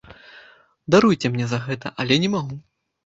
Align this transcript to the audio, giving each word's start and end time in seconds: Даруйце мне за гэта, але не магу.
Даруйце 0.95 1.31
мне 1.35 1.45
за 1.51 1.59
гэта, 1.67 1.93
але 2.05 2.19
не 2.25 2.29
магу. 2.37 2.59